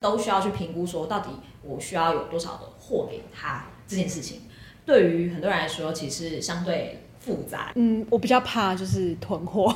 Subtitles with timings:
[0.00, 1.30] 都需要去评估说，到底
[1.62, 4.42] 我需要有多少的货给他这件事情，
[4.86, 7.72] 对于很多人来说，其实相对复杂。
[7.74, 9.74] 嗯，我比较怕就是囤货，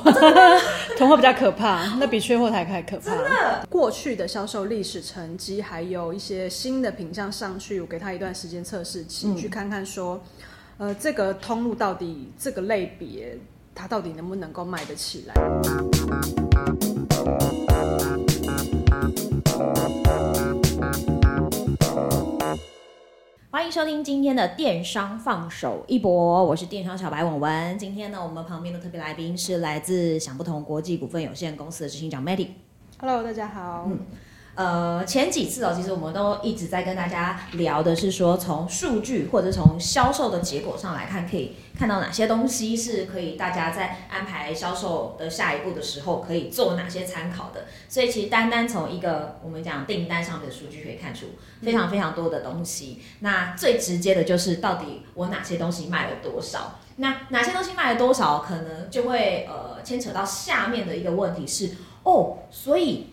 [0.97, 3.03] 囤货比较可怕，那比缺货还还可怕。
[3.03, 10.23] 真的，过去的销售历史成绩，还有一些新的品项上去，我给他一段时间测试期，嗯、去看看说，
[10.77, 13.37] 呃，这个通路到底这个类别，
[13.75, 16.42] 它到底能不能够卖得起来。
[23.53, 27.77] 欢迎收听今天的电商放手一搏，我是电商小白文文。
[27.77, 32.47] 今天呢，我们旁边的特别来宾是来自想不同国际股份有限公司的执行长 Matty。
[32.97, 33.85] Hello，大家好。
[33.87, 33.99] 嗯
[34.55, 47.65] 呃，前几次哦，其实我们都一直在跟大家聊的是说，从数据或者从销售的结果上来看，可以看到哪些东西是可以大家在安排销售的下一步的时候可以做哪些参考的。
[47.89, 51.25] 所以其实单单从一个我们讲订单上面的数据可以看出
[51.63, 52.99] 非常非常多的东西。
[52.99, 56.79] 嗯、那最直接的就是到底我哪些东西卖了多少？
[56.97, 61.71] 那哪些东西卖了多少，可能就会呃牵扯到下面的一个问题是
[62.03, 63.07] 哦，所以。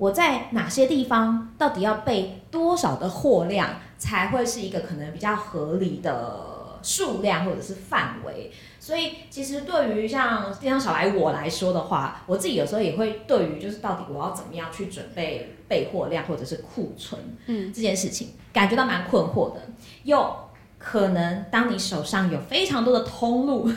[0.00, 8.50] 我在哪些地方到底要备多少的货量，才会是一个可能比较合理的数量或者是范围？
[8.78, 19.60] 所以其实对于像电商小白我来说的话，我自己有时候也会对于就是到底我要怎么样去准备备货量或者是库存，嗯，这件事情感觉到蛮困惑的。
[20.04, 20.34] 又
[20.78, 23.70] 可能当你手上有非常多的通路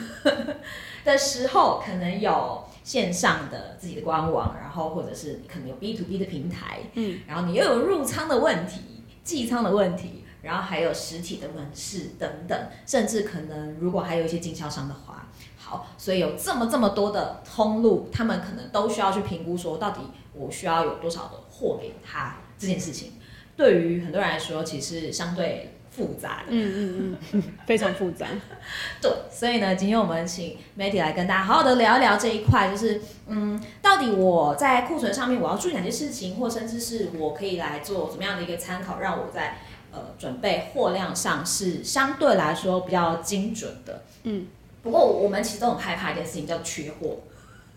[1.04, 2.64] 的时候，可能有。
[2.84, 20.00] 线上的自己的官网，然后或者是你可能有 B to B 的平台，嗯，然后你又有入仓的问题、寄仓的问题，然后还有实体的门市等等，甚至可能如果还有一些经销商的话，好，所以有这么这么多的通路，他们可能都需要去评估说，到底
[20.34, 23.12] 我需要有多少的货给他这件事情，
[23.56, 25.70] 对于很多人来说，其实相对。
[25.94, 28.26] 复杂的，嗯嗯嗯，非常复杂。
[29.00, 39.58] 对，所以呢，今天我们请 Matty 来跟大家好好的聊一聊这一块，就是嗯，到底我在库存上面我要注意哪些事情，或甚至是我可以来做怎么样的一个参考，让我在
[39.92, 44.02] 呃准备货量上是相对来说比较精准的。
[44.24, 44.48] 嗯，
[44.82, 47.18] 不过我们其实都很害怕一件事情叫缺货，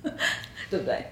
[0.69, 1.05] 对不对？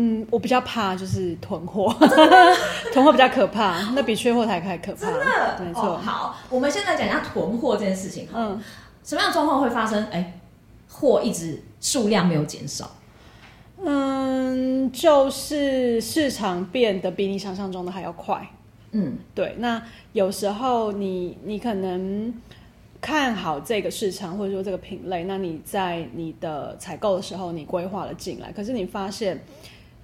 [0.00, 1.92] 嗯，我比较怕就是囤货，
[2.94, 5.00] 囤货比较可怕，那比缺货还还可怕。
[5.00, 5.94] 真的，没错。
[5.94, 8.28] 哦，好，我们现在讲一下囤货这件事情。
[8.32, 8.60] 嗯，
[9.02, 10.06] 什么样的状况会发生？
[10.12, 10.38] 哎，
[10.88, 12.88] 货一直数量没有减少。
[13.84, 18.48] 嗯，就是市场变得比你想象中的还要快。
[18.92, 19.56] 嗯，对。
[19.58, 19.82] 那
[20.12, 22.32] 有时候你你可能
[23.00, 29.42] 看好这个市场或者说这个品类，那你在你的采购的时候你规划了进来，可是你发现。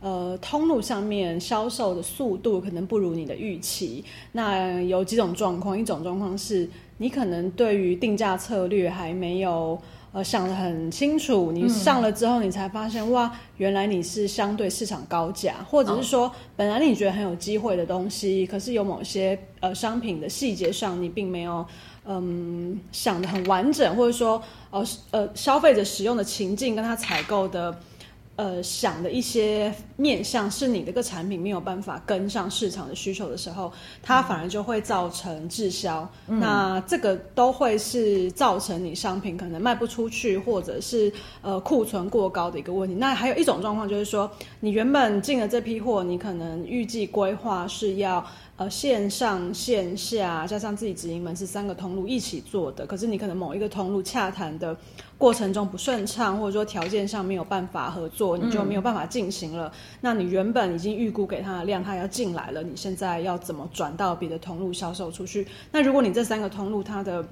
[0.04, 4.04] 呃，通路上面销售的速度可能不如你的预期。
[4.32, 9.80] 那有几种状况，一种状况是你可能对于定价策略还没有
[10.12, 21.64] 呃想得很清楚，你上了之后你才发现、嗯、哇，原来你是相对市场高价，或者是说本来你觉得很有机会的东西，可是有某些呃商品的细节上你并没有
[22.04, 27.74] 嗯想得很完整，或者说呃呃消费者使用的情境跟他采购的。
[28.36, 33.72] 呃，想的一些面向是你这个产品没有办法跟上市场的需求的时候，
[34.02, 36.10] 它反而就会造成滞销。
[36.26, 41.12] 嗯、那这个都会是造成你商品可能卖不出去，或者是
[41.42, 42.94] 呃库存过高的一个问题。
[42.96, 44.30] 那还有一种状况就是说，
[44.60, 48.24] 你原本进了这批货，你可能预计规划是要。
[48.56, 54.76] 呃，线上线下加上自己直营门是三个通路一起做的，可是你可能某一个通路洽谈的
[55.18, 59.66] 过程中不顺畅，或者说条件上没有办法合作，你就没有办法进行了。
[59.66, 59.72] 嗯、
[60.02, 65.44] 那你原本已经预估给他的量，他要进来了，你现在要怎么转到别的通路销售出去？
[65.72, 67.26] 那如果你这三个通路它的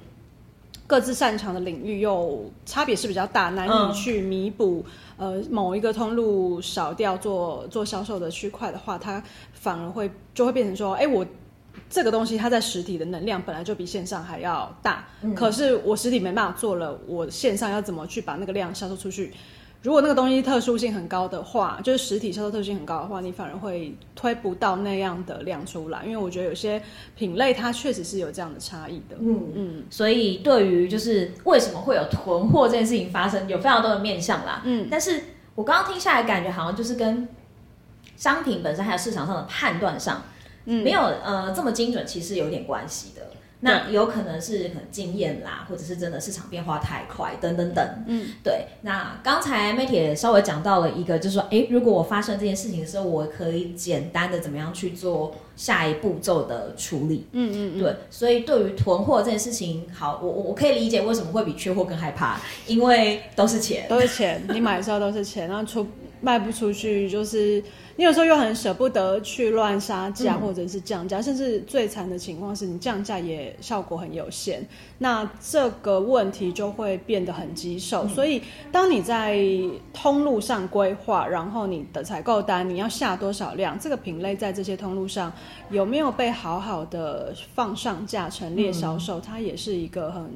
[0.92, 4.84] 各自擅长的领域又差别是比较大，难以去弥补。
[5.16, 9.22] 呃，某一个通路少掉做做销售的区块的话，它
[9.54, 11.24] 反而会就会变成说，哎，我
[11.88, 19.32] 这个东西它在实体的能量本来就比线上还要大，嗯、可是我实体没办法做了，我线上要怎么去把那个量销售出去？
[19.82, 26.04] 如果那个东西特殊性很高的话，就是实体销售特殊性很高的话，你反而会推不到那样的量出来。
[26.04, 26.80] 因为我觉得有些
[27.16, 29.16] 品类它确实是有这样的差异的。
[29.18, 34.62] 嗯嗯，所以对于就是为什么会有囤货这件事情发生，有非常多的面向啦。
[34.64, 35.20] 嗯，但是
[35.56, 37.28] 我刚刚听下来感觉好像就是跟
[38.16, 40.22] 商品本身还有市场上的判断上，
[40.66, 43.21] 嗯，没有呃这么精准，其实有点关系的。
[43.64, 48.04] 那有可能是很经验啦，或者是真的市场变化太快，等等等。
[48.08, 48.66] 嗯，对。
[48.82, 57.26] 那刚才 Matty 也稍微讲到了一个，就是说，诶，如果我发生这件事情的时候，我可以简单的怎么样去做下一步骤的处理。
[57.32, 65.86] 嗯嗯嗯，对，所以对于囤货这件事情，好，我我我可以理解为什么会比缺货更害怕，因为都是钱，都是钱，你买的时候都是钱，然后出
[66.20, 67.62] 卖不出去就是。
[67.94, 74.66] 你有时候又很舍不得去乱杀价或者是降价，嗯、甚至最惨的情况是你降价也效果很有限，
[74.96, 78.04] 那这个问题就会变得很棘手。
[78.04, 79.38] 嗯、所以，当你在
[79.92, 85.30] 通路上规划，然后你的采购单你要下多少量，这个品类在这些通路上
[85.70, 90.30] 有没有被好好的放上架陈列销售，嗯、它也是一个很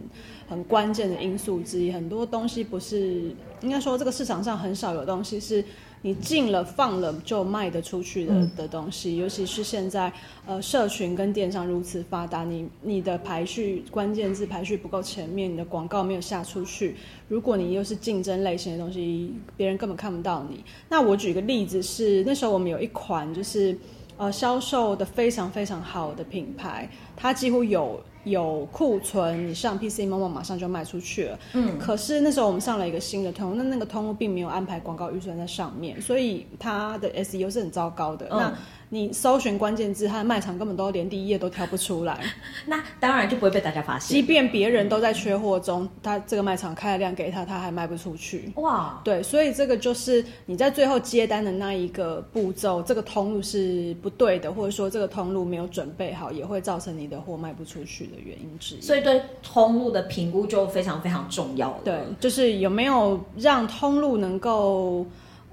[0.48, 1.92] 很关键的因素之一。
[1.92, 5.64] 很多东西不是，应该说这个市场上很少有东西是。
[6.02, 10.12] 你进了放了就卖得出去的、嗯、的东西，尤其是现在
[10.46, 16.94] 呃社群跟电商如此发达，你你的排序关键字排序不够前面，你的广告没有下出去，
[17.26, 20.62] 如果你又是竞争类型的东西，别人根本看不到你。
[20.88, 23.76] 那我举个例子是，那时候我们有一款就是
[24.16, 28.00] 呃销售的非常非常好的品牌，它几乎有。
[28.26, 31.38] 有库存，你上 pcm 马上就卖出去了。
[31.52, 38.26] 嗯，可是那时候我们上了一个新的通路，那那个通路并没有安排广告预算在上面，所以它的 SEO 是很糟糕的。
[38.28, 38.52] 那
[38.90, 42.20] 你搜寻关键字，它的卖场根本都连第一页都挑不出来，
[42.66, 44.14] 那当然就不会被大家发现。
[44.16, 48.52] 即便别人都在缺货中，他这个卖场开了量给他，他还卖不出去。
[48.56, 58.80] 哇，对，所以这个就是你在最后接单的那一个步骤，这个通路是不对的，或者说这个通路没有准备好，也会造成你的货卖不出去的原因之一。
[58.80, 61.78] 所以对通路的评估就非常非常重要了。
[61.84, 65.04] 对，就是有没有让通路能够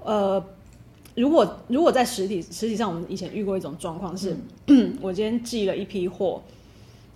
[0.04, 0.40] 呃。
[1.14, 6.42] 如果如果在实体实体上，我们以前遇过一种状况是，嗯、 我今天寄了一批货，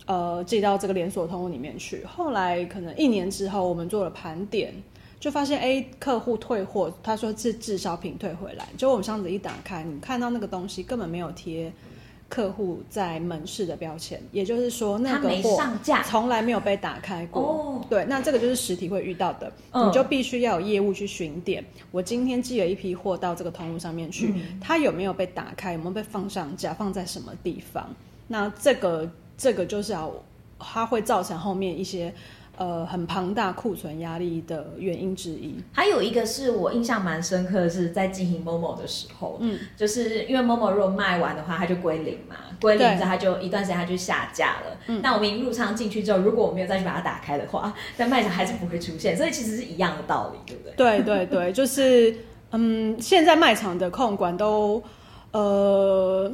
[0.07, 2.05] 呃，寄到这个连锁通路里面去。
[2.05, 4.73] 后来可能一年之后，我们做了盘点，
[5.19, 8.69] 就发现 A 客户退货，他说是滞销品退回来。
[8.77, 11.73] 结果我们箱子一打开，你看到那个东西根本没有贴。
[12.29, 15.59] 客户在门市的标签，也就是说那个货
[16.05, 17.43] 从来没有被打开过。
[17.43, 21.65] 哦，对，那这个就是实体会遇到的，嗯、你就必须要有业务去巡店。
[21.91, 25.73] 我今天寄了一批货到这个通路上面去，嗯、它有没有被打开？
[25.73, 26.75] 有没有被放上架？
[26.75, 27.89] 放在什么地方？
[28.27, 30.13] 那这个这个就是要，
[30.59, 32.15] 它会造成后面一些。
[32.59, 44.77] 呃，很庞大库存压力的原因之一，还有一个是我印象蛮深刻的是在进行 Momo 的时候，嗯，就是因为 Momo 如果卖完的话，它就归零嘛，归零之后它就一段时间它就下架了。
[44.89, 50.75] 嗯，那我们一入仓进去之后，如果我没有再去把它打开的话， 在卖场还是不会出现，所以其实是一样的道理，对不对？
[50.77, 52.13] 对对对，就是
[52.51, 54.83] 嗯，现在卖场的控管都
[55.31, 56.33] 呃。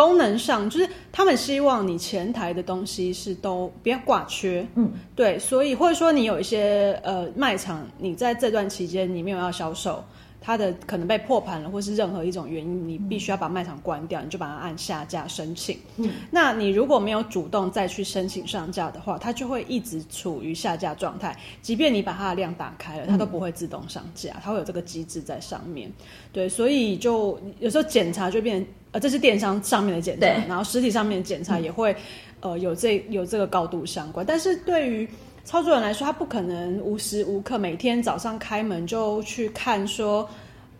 [0.00, 10.02] 功能上就是他们希望你前台的东西是都不要挂缺，嗯，对，所以或者说你有一些呃卖场，你在这段期间你没有要销售，
[10.40, 15.76] 它的可能被破盘了，或是任何一种原因，你必须要把卖场关掉，你就把它按下架申请。
[15.98, 25.92] 嗯，那你如果没有主动再去申请上架的话，它就会一直处于下架状态，即便你把它的量打开了，它都不会自动上架，它会有这个机制在上面。
[26.32, 28.66] 对，所以就有时候检查就变。
[28.92, 31.92] 呃，这是电商上面的检查，然后实体上面的检查也会，
[32.40, 34.26] 嗯、呃，有这有这个高度相关。
[34.26, 35.08] 但是对于
[35.44, 40.28] 操作人来说，他不可能无时无刻每天早上开门就去看说，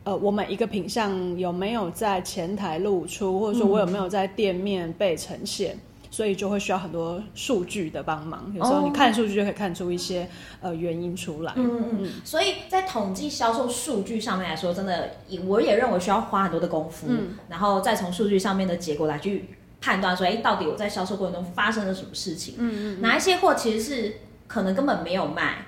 [0.04, 5.74] 呃，我每一个品相有没有在前台露出，或者说我有没有在店面被呈现。
[5.74, 5.80] 嗯
[6.10, 10.24] 所以就会需要很多数据的帮忙，有时候你看数据就可以看出一些、
[10.60, 11.52] 哦、呃原因出来。
[11.56, 12.08] 嗯嗯嗯。
[12.24, 15.10] 所以在统计销售数据上面来说，真的，
[15.46, 19.50] 我也认为需要花很多的功夫，嗯、然后再从数据上面的结果来去
[19.80, 22.56] 判断说，哎，到底我在销售过程中发生了什么事情？
[22.58, 23.00] 嗯嗯，嗯。
[23.00, 24.14] 哪一些货其实是？
[24.52, 25.58] 可能根本没有卖，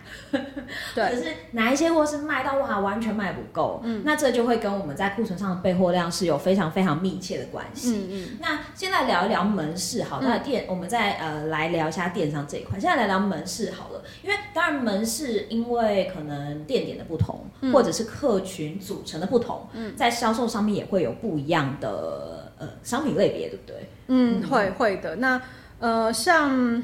[0.92, 7.94] 对， 可是哪一些货是卖到哇，完全卖不够，嗯，那这就会跟我们在库存上的备货量是有非常非常密切的关系。
[7.94, 8.28] 嗯嗯。
[8.40, 12.76] 那现在聊一聊门市，好，那电，嗯、我们再呃来聊一下电商这一块。
[12.80, 23.88] 现在来聊门市好了，因为当然门市因为可能店点的不同，嗯、或者是客群组成的不同，嗯，在销售上面也会有不一样的呃商品类别，对不对？
[24.08, 25.14] 嗯，嗯会会的。
[25.14, 25.40] 那
[25.78, 26.82] 呃像。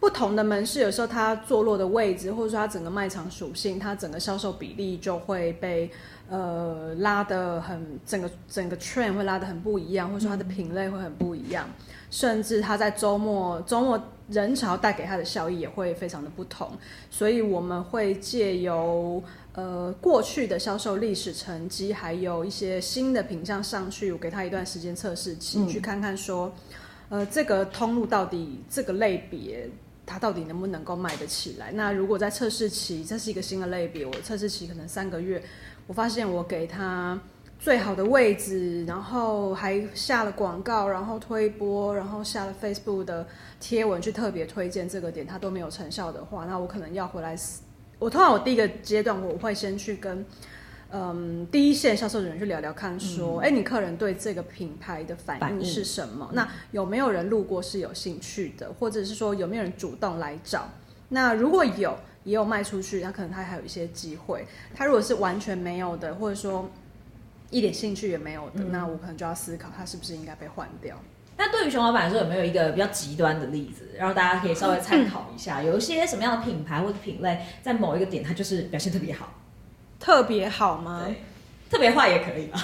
[0.00, 5.90] 不同的门市，有时候它坐落的位置，或者说它整个卖场属性，它整个销售比例就会被
[6.30, 11.68] 呃拉得很，整个整个 trend 会拉得很不一样，或者说它的品类会很不一样，
[12.10, 16.70] 甚至它在周末周末人潮带给它的效益也会非常的不同。
[17.10, 19.20] 所以我们会借由
[19.54, 26.52] 呃过去的销售历史成绩，还有一些新的品项上去，我给它一段时间测试期，嗯、去看看说，
[27.08, 29.68] 呃这个通路到底这个类别。
[30.08, 31.70] 它到底能不能够卖得起来？
[31.72, 35.42] 那如果在测试期，这是一个新的类别，我测试期可能三个月，
[35.86, 37.20] 我发现我给他
[37.58, 43.26] 最好的位置，然后还下了广告，然后推播，然后下了 Facebook 的
[43.60, 47.36] 贴文去特别推荐这个点，它都没有成效的话，那我可能要回来。
[47.98, 50.24] 我通常我第一个阶段我会先去跟
[50.90, 56.30] 嗯第一线销售人员去聊聊看，说，哎、嗯，你客人对这个品牌的反应是什么？
[56.32, 60.68] 那有没有人路过是有兴趣的，或者是说有没有人主动来找？
[61.10, 64.46] 那如果有，也有卖出去，那可能他还有一些机会。
[64.74, 66.70] 他如果是完全没有的，或者说
[67.50, 70.96] 一点兴趣也没有的，嗯、那我可能就要思考他是不是应该被换掉。
[71.36, 75.60] 那对于熊老板来说，有没有一个比较极端的例子，然后大家可以稍微参考一下？
[75.60, 79.32] 嗯、有一些什么样的品牌或者品类，在某一个点它就是表现特别好，
[80.00, 81.06] 特别好吗？
[81.70, 82.58] 特别坏也可以吧。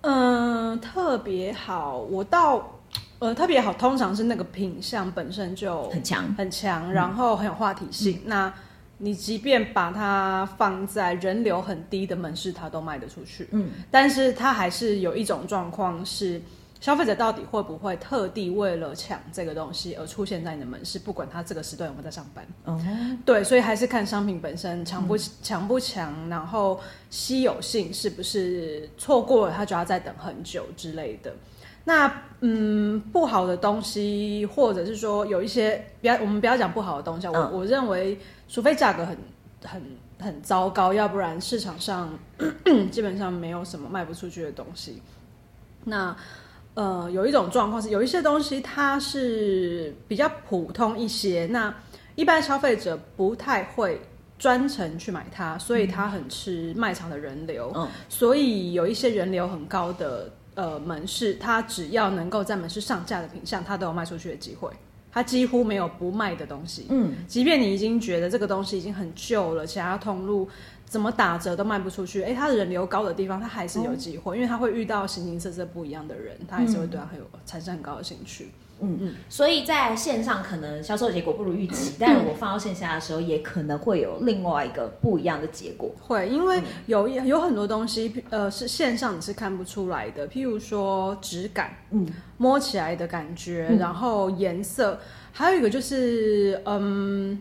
[0.00, 2.74] 嗯， 特别好，我到。
[3.20, 8.14] 呃，特别好，通常是那个品相本身就很强，很强，然后很有话题性。
[8.18, 8.54] 嗯、那
[8.98, 13.48] 你即便把它放在人流很低的门市，它都卖得出去。
[13.50, 16.40] 嗯，但是它还是有一种状况是，
[16.80, 22.46] 消费者到底会不会特地为了抢这个东西而出现在你的门市，不管他这个时段有没有在上班。
[22.64, 22.80] 哦，
[23.24, 26.78] 对，所以还是看商品本身强不强不强，然后
[27.10, 31.34] 稀有性是不是错过了，他就要再等很久之类的。
[31.84, 38.18] 那嗯，不好的东西，或者是说有一些，不要我们不要讲不好的东西，嗯、我我认为，
[38.48, 39.16] 除非价格很
[39.64, 39.82] 很
[40.20, 42.16] 很糟糕，要不然市场上
[42.92, 45.02] 基本上没有什么卖不出去的东西。
[45.84, 46.14] 那
[46.78, 51.74] 呃，有一种状况是，有一些东西它是比较普通一些，那
[52.14, 54.00] 一般消费者不太会
[54.38, 60.30] 专程去买它，所以它很吃卖场的人流，嗯、所以有一些人流很高的。
[60.54, 64.68] 呃，门市它只要能够在门市上架的品相，它都有卖出去的机会，
[65.12, 66.86] 它几乎没有不卖的东西。
[66.88, 70.48] 嗯，即便你已经觉得这个东西已经很旧了，其他通路
[70.88, 78.50] 怎么打折都卖不出去，哎，它的人流高的地方，他还是有机会，嗯、因为他会遇到形形色色不一样的人，他还是会对他很有产生很高的兴趣。
[78.80, 85.90] 嗯嗯，所以在线上可能销售结果不如预期， 但是我放到线下的时候，也可能会有另外一个不一样的结果。
[86.00, 94.98] 会，因为有有很多东西，呃，是线上你是看不出来的，譬如说质感，嗯，摸起来的感觉，嗯、然后颜色，
[95.32, 97.38] 还有一个就是，嗯。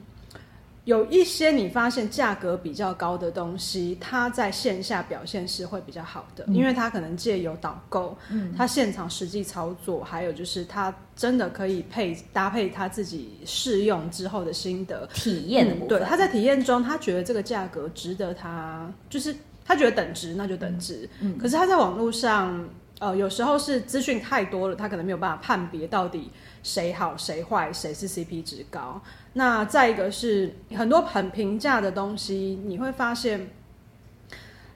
[0.88, 15.90] 有一些你发现价格比较高的东西，它在线下表现是会比较好的，嗯、因为它可能借由导购，嗯，它现场实际操作，还有就是它真的可以配搭配他自己试用之后的心得体验的部分。
[15.90, 21.10] 对，他在体验中，他觉得这个价格值得他，就是他觉得等值，那就等值。
[21.20, 22.66] 嗯，可是他在网络上，
[23.00, 26.32] 呃，有时候是资讯太多了，他可能没有办法判别到底
[26.64, 29.02] 谁好谁坏，谁是 CP 值高。
[29.38, 33.52] 那再一个是很多很平价的东西，你会发现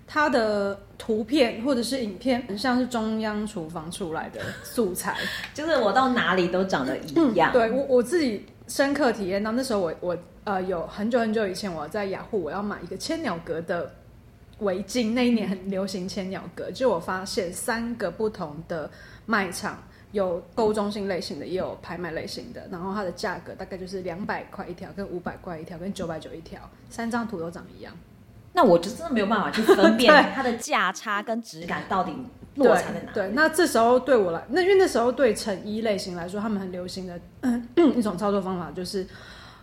[0.05, 5.17] 它的图片或者是影片很像是中央厨房出来的素材，
[5.51, 7.51] 就是我到哪里都长得一样。
[7.51, 13.91] 嗯、对我我自己深刻体验到，那时候我我呃有很久很久以前我在雅虎我要买一个千鸟格的
[14.59, 18.91] 围巾，那一年很流行千鸟格，就我发现三个不同的
[19.25, 19.83] 卖场。
[20.11, 27.93] 有购物中心类型的，也有拍卖类型的，然后它的价格大概就是两百块一条，跟五百块一条，跟九百九一条，三张图都长一样。
[28.53, 32.13] 那我就真的没有办法去分辨它的价差跟质感到底
[32.55, 33.05] 落差在哪里。
[33.13, 37.17] 对，对，那这时候对我来，那因为那时候对成衣类型来说，他们很流行的
[37.95, 39.07] 一种操作方法就是，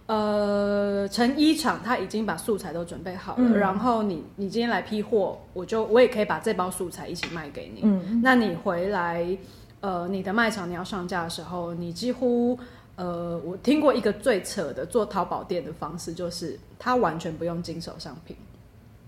[0.07, 7.83] 呃，成衣厂他已经把素材都准备好了，嗯、然后你你今天来批货，我就我也可以把这包素材一起卖给你。
[7.83, 9.37] 嗯，那你回来。
[9.81, 12.59] 呃，你的卖场你要上架的时候，你几乎
[12.97, 18.37] 呃，我听过一个最扯的做淘宝店的方式，就是他完全不用经手商品，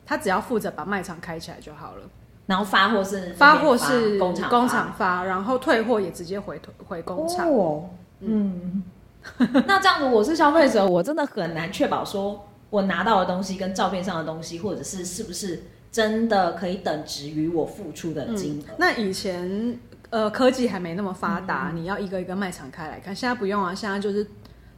[0.06, 2.02] 他只要负责把卖场开起来就好了。
[2.46, 7.50] 然后发货是发货是工厂工厂发，然后退货也直接回回工厂。
[7.52, 8.84] 哦，嗯，
[9.66, 18.70] 那这样子我是消费者，我真的很难确保说我拿到的东西跟照片上的东西，或者是是不是真的可以等值于我付出的金额。
[18.70, 19.76] 嗯，那以前。
[20.10, 23.14] 呃，科技还没那么发达，嗯、你要一个一个卖场开来看。
[23.14, 24.26] 现在不用啊，现在就是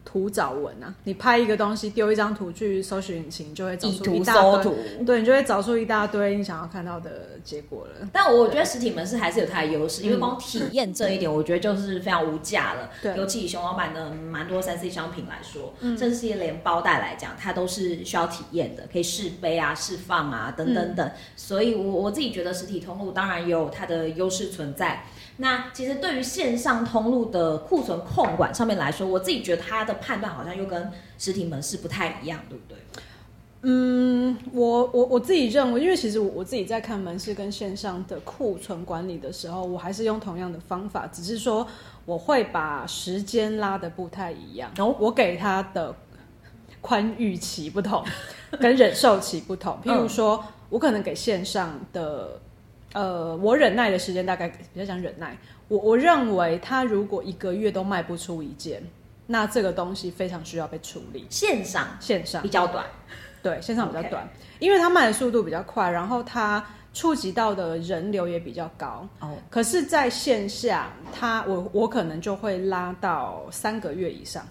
[0.04, 4.62] 图找文啊，你拍一个东西，丢一张图去搜寻引擎，就会找出一大堆。
[4.64, 8.08] 图对，你就会找出一大堆你想要看到的结果了。
[8.12, 12.90] 但我觉得实体门市还是有它的优势，因为光体验这一点，我觉得就是非常无价了。
[13.00, 21.06] 对，尤其以熊老板的蛮多三 C 商品来说，甚至是连包袋来讲，它都是需要体验的，可以试背啊、试放啊等等等。
[21.06, 25.04] 嗯、所以我我自己觉得实体通路当然也有它的优势存在。
[25.38, 32.78] 那其实对于线上通路的库存控管上面来说，我自己觉得它的判断好像又跟实体门市不太一样，对不对？
[33.64, 41.64] 嗯，我我我自己认为，因为其实我我自己在看门市跟线上的库存管理的时候，我还是用同样的方法，只是说
[42.04, 44.68] 我会把时间拉的不太一样。
[44.76, 45.94] 然后我给他的
[46.80, 48.04] 宽裕期不同，
[48.60, 49.78] 跟忍受期不同。
[49.86, 52.40] 譬如说，我可能给线上的，
[52.92, 55.36] 呃，我忍耐的时间大概比较讲忍耐。
[55.68, 58.82] 我我认为他如果一个月都卖不出一件，
[59.26, 61.26] 那这个东西非常需要被处理。
[61.30, 62.84] 线上线上比较短。
[63.42, 69.08] 对，线上比较短.因为它卖的速度比较快，然后它触及到的人流也比较高。
[69.18, 69.38] 哦，oh.
[69.50, 74.46] 可是在线下，它我我可能就会拉到三个月以上。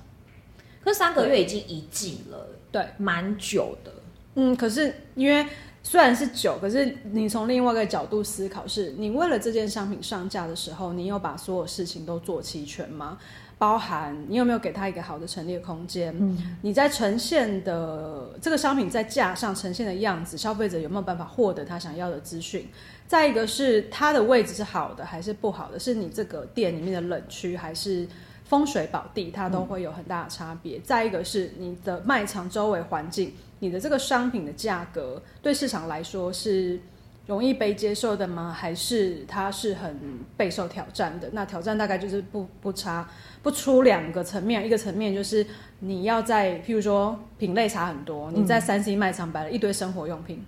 [0.84, 3.94] 可是三个月已经一季了，对，蛮久的。
[4.36, 5.46] 嗯，可是因为
[5.84, 13.18] 虽然是久，可是你从另外一个角度思考是，是你为了这件商品上架的时候，你有把所有事情都做齐全吗？
[13.58, 16.16] 包含你有没有给他一个好的陈列空间？
[16.20, 22.68] 嗯，你在呈现的这个商品在架上呈现的样子，消费者有没有办法获得他想要的资讯？
[23.08, 25.78] 再一个是它的位置是好的还是不好的？
[25.78, 28.08] 是你这个店里面的冷区还是
[28.46, 29.30] 风水宝地？
[29.30, 30.78] 它都会有很大的差别。
[30.78, 36.80] 嗯，再一个是你的卖场周围环境，你的这个商品的价格对市场来说是
[37.28, 38.52] 容易被接受的吗？
[38.52, 41.30] 还是它是很备受挑战的？
[41.34, 43.08] 那挑战大概就是不不差。
[43.44, 45.46] 不出两个层面，一个层面就是
[45.80, 50.46] 你要在，譬如说品类差很多，你在三 C 卖场摆了一堆生活用品，嗯、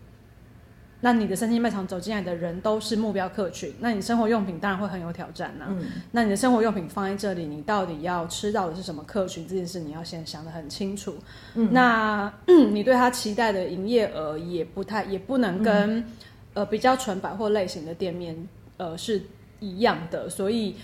[1.04, 5.68] 那你的三星卖场走进来的人都是目标客群，那你生活用品当然会很有挑战呐、啊。
[5.72, 9.46] 嗯、那你的生活用品放在这里，你到底要吃到的是什么客群？
[9.46, 11.16] 这件事你要先想得很清楚。
[11.56, 16.06] 嗯、那、嗯、你对他期待的营业额也不太，也不能跟、嗯、
[16.54, 19.22] 呃比较纯百货类型的店面呃是
[19.60, 20.76] 一样的，所以。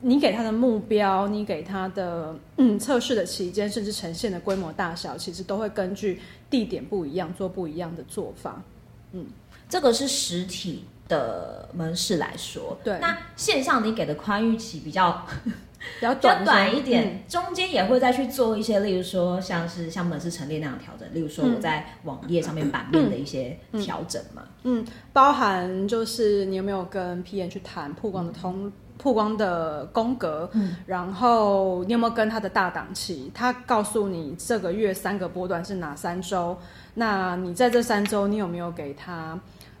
[0.00, 8.62] 你给他的目标，你给他的嗯测试的期间，甚至呈现的规模大小，其实都会根据地点不一样做不一样的做法。
[9.10, 9.26] 嗯，
[9.68, 12.98] 这个是实体的门市来说，对。
[13.00, 24.82] 那线上你给的宽裕期比较比较 短，短一点，嗯、中间也会再去做一些，例如说像是像门市陈列那样调整，例如说我在网页上面版面的一些调整嘛嗯。
[24.82, 28.66] 嗯，包含就是你有没有跟 PM 去谈曝光的通。
[28.66, 33.30] 嗯曝光的宫格，嗯、然后你有没有跟他的大档期？
[33.32, 36.58] 他告诉你这个月三个波段是哪三周？
[36.94, 39.38] 那你在这三周，你有没有给他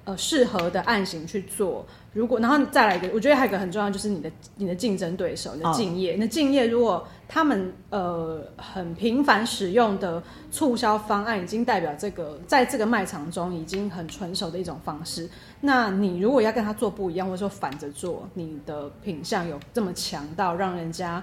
[0.08, 1.84] 呃适合的案型去做？
[2.14, 15.28] 如果然后再来一个，我觉得还有一个很重要，就是你的你的竞争对手，你的敬业，哦、你的竞业如果他们呃很频繁使用的促销方案，已经代表这个在这个卖场中已经很纯熟的一种方式。
[15.60, 21.22] 那你如果要跟他做不一样，或者说反着做，你的品相有这么强到让人家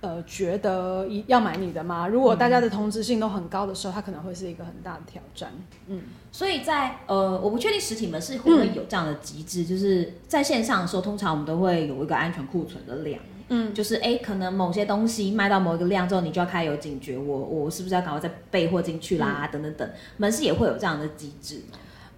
[0.00, 2.08] 呃觉得要买你的吗？
[2.08, 5.52] 如果大家的同质性都很高的时候，它可能会是一个很大的挑战。
[5.88, 6.02] 嗯。
[6.32, 21.60] 所以在呃，我不确定实体门市会不会有这样的机制，嗯、就是在线上的时候，通常我们都会有一个安全库存的量，嗯，就是哎，可能某些东西卖到某一个量之后，你就要开始有警觉，我我是不是要赶快再备货进去啦，嗯、等等等，门市也会有这样的机制。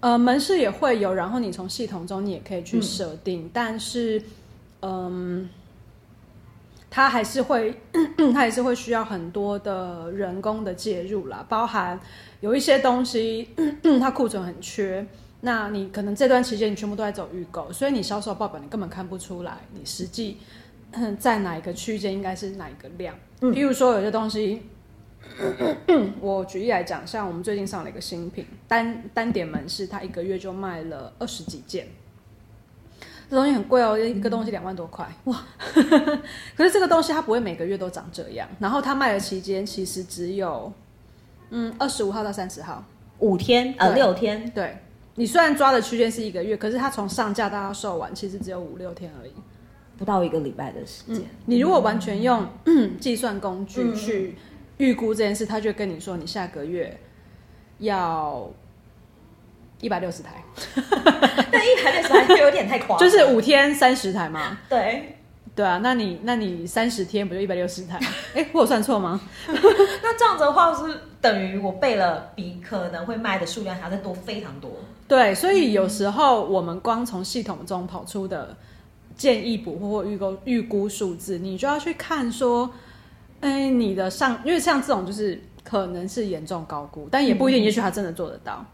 [0.01, 4.23] 呃，门市也会有，然后你从系统中你也可以去设定，嗯、但是，
[4.83, 5.49] 嗯。
[6.94, 7.74] 它还是会，
[8.35, 11.98] 它还是会需要很多的人工的介入啦，包含
[12.40, 13.48] 有一些东西
[13.98, 15.07] 它库存很缺，
[15.40, 20.37] 那你可能这段期间你全部都在走预购，所以你销售报表你根本看不出来你实际
[21.18, 23.16] 在哪一个区间应该是哪一个量。
[23.40, 24.61] 嗯，比如说有些东西，
[26.20, 31.88] 我举例来讲，像我们最近上了一个新品，单单点门市，它一个月就卖了二十几件。
[33.33, 35.42] 这东西很贵哦，一个东西两万多块哇！
[36.55, 40.71] 可是这个东西它不会每个月都长这样，然后它卖的期间其实只有
[41.49, 42.85] 嗯二十五号到三十号，
[43.21, 44.51] 五天呃六天。
[44.51, 44.77] 对，
[45.14, 49.33] 你虽然抓的区间是一个月，可是它从上架到它售完其实只有五六天而已，
[49.97, 51.16] 不到一个礼拜的时间。
[51.16, 52.47] 嗯、你如果完全用
[53.01, 54.37] 计算工具去
[54.77, 57.01] 预估这件事，他就跟你说你下个月
[57.79, 58.51] 要。
[59.83, 60.42] 一百六十台，
[61.53, 64.57] 但一百六十台就有点太夸张，就是五天三十台嘛。
[64.68, 65.18] 对，
[65.55, 67.99] 对啊，那你那你三十天不就一百六十台？
[68.33, 69.21] 哎、欸，我有算错吗？
[70.03, 74.71] 那这样子的话，是等于我备了比可能会卖的数量还要再多非常多。
[75.09, 78.57] 对，所以有时候我们光从系统中跑出的
[79.16, 82.71] 建议补货或预购预估数字，你就要去看说，
[83.40, 88.55] 哎、欸，你的上，因为像这种就是可能是严重高估，但也不一定，也许他真的做得到。
[88.59, 88.66] 嗯，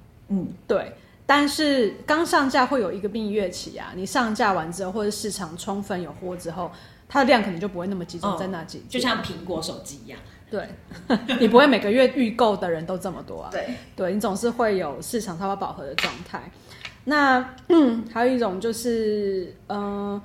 [0.67, 0.93] 对，
[1.27, 6.71] 但是刚上架会有一个蜜月期啊，你上架完之后，或者市场充分有货之后，
[7.09, 10.19] 它的量可能就不会那么集中在那几、嗯，就像苹果手机一样。
[10.51, 10.67] 对，
[11.41, 13.51] 你不会每个月预购的人都这么多啊。
[13.53, 16.51] 对，对你总是会有市场差不多饱和的状态。
[17.05, 20.23] 那嗯，还有一种就是，嗯、呃，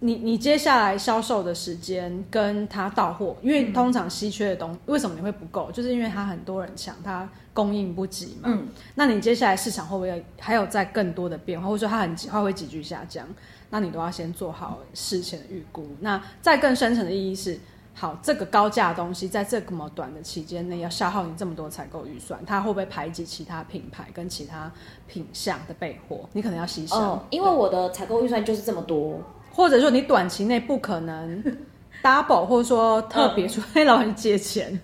[0.00, 5.70] 你你接下来销售的时间跟它到货，因为通常稀缺的东西，为什么你会不够？
[5.72, 8.44] 就是因为它很多人抢，它供应不及嘛。
[8.44, 13.26] 嗯，那你接下来市场会不会还有再更多的变化，或者说它很它会急剧下降？
[13.70, 15.86] 那你都要先做好事前的预估。
[16.00, 17.58] 那再更深层的意义是。
[17.98, 24.70] 好，这个高价的东西在这么短的期间内要消耗你这么多采购预算，它会不会排挤其他品牌跟其他
[25.08, 26.28] 品项的备货？
[26.34, 26.94] 你可能要牺牲。
[26.94, 29.18] 哦，因为我的采购预算就是这么多，
[29.56, 31.42] 或者说你短期内不可能
[32.04, 34.78] double，或者说特别除非老板借钱，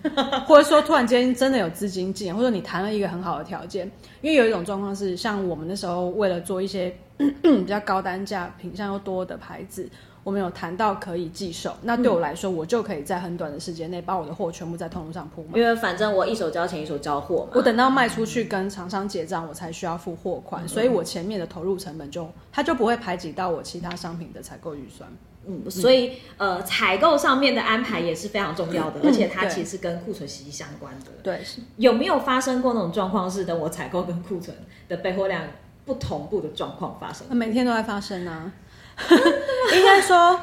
[0.46, 3.88] 或者说突然间真的有资金进，或者你谈了一个很好的条件。
[4.22, 6.90] 因为有一种状况是，像我们那时候为了做一些
[7.42, 9.86] 比较高单价、品相又多的牌子。
[10.24, 15.58] 我们有谈到可以寄售，那对我来说，我就可以在很短的时间内把我的货全部在通路上铺满。
[15.58, 25.10] 因为反正我一手交钱一手交货嘛，我等到卖出去跟厂商结账，我才需要付货款，嗯，所以我前面的投入成本就它就不会排挤到我其他商品的采购预算。
[25.44, 31.06] 嗯，所以呃，采购上面的安排也是非常重要的，嗯，而且它其实跟库存息息相关的。
[31.20, 31.40] 对，
[31.78, 34.56] 有没有发生过那种状况是等我采购跟库存
[34.88, 35.42] 的备货量
[35.84, 37.26] 不同步的状况发生？
[37.36, 38.52] 每天都在发生啊。
[39.74, 40.38] 应该说，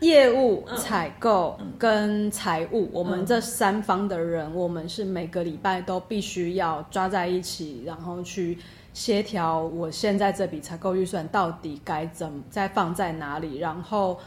[0.00, 8.58] 业务、采购跟财务，我们这三方的人，我们是每个礼拜都必须要抓在一起，然后去
[8.92, 9.60] 协调。
[9.60, 13.58] 我现在这笔采购预算到底该怎么再放在哪里？
[13.58, 14.18] 然后，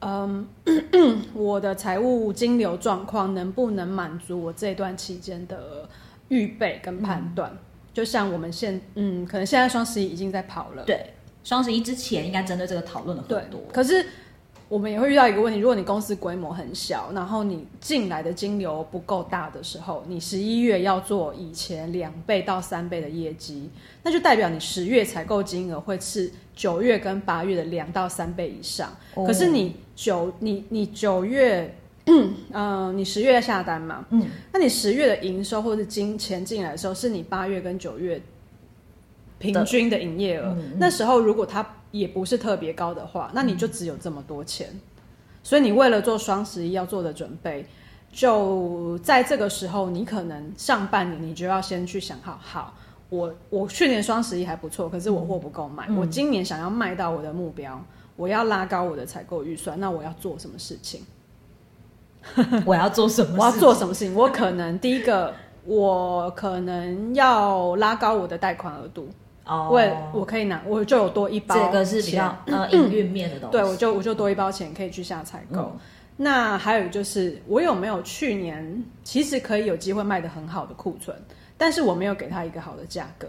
[0.00, 0.46] 嗯，
[1.34, 5.88] 我的财务金流状况能不能满足我这段期间的
[6.28, 7.52] 预备跟判断？
[7.92, 11.12] 就像我们现，嗯，可能现在双十一已经在跑了，对。
[11.42, 13.60] 双十一之前应该针对这个讨论了很多。
[13.72, 14.04] 可是
[14.68, 23.68] 我们也会遇到一个问题：如果你公司规模很小，然后你进来的金流不够大的时候，你十一月要做以前两倍到三倍的业绩，
[24.04, 28.96] 那就代表你十月采购金额会是九月跟八月的两到三倍以上。
[29.14, 31.74] 哦、可是你九你你九月，
[32.06, 34.06] 嗯、 呃，你十月下单嘛？
[34.10, 38.22] 嗯，那你十月的营收或者是金钱进来的时候，是你八月跟九月。
[39.40, 44.68] 平均的营业额，嗯，那时候如果它也不是特别高的话，那你就只有这么多钱。
[44.72, 44.80] 嗯，
[45.42, 47.66] 所以你为了做双十一要做的准备，
[48.12, 52.74] 就在这个时候，你可能上半年你就要先去想好，好，
[53.08, 57.82] 我我去年双十一还不错，可是我货不够卖，嗯，我今年想要卖到我的目标，
[58.16, 61.00] 我要拉高我的采购预算，那我要做什么事情？
[62.66, 63.38] 我要做什么？
[63.38, 64.14] 我要做什么事情？
[64.14, 65.32] 我可能第一个，
[65.64, 69.08] 我可能要拉高我的贷款额度。
[69.46, 71.56] 哦，为我可以拿，我就有多一包。
[71.56, 73.52] 这个是比较呃营运面的东西。
[73.52, 75.60] 对，我就我就多一包钱可以去下采购。
[75.74, 75.80] 嗯。
[76.18, 81.16] 那还有就是，我有没有去年其实可以有机会卖的很好的库存，
[81.56, 83.26] 但是我没有给他一个好的价格。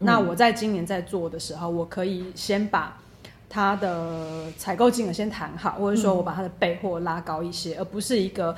[0.00, 0.06] 嗯。
[0.06, 2.98] 那我在今年在做的时候，我可以先把
[3.48, 8.54] 他的采购金额先谈好，或者说我把他的备货拉高一些，嗯，而不是一个